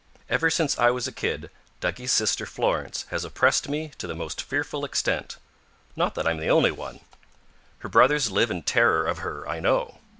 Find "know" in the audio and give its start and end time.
9.59-9.99